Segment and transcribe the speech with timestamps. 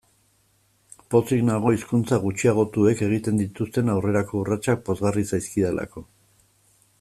[1.15, 6.05] Pozik nago hizkuntza gutxiagotuek egiten dituzten aurrerako urratsak pozgarri zaizkidalako.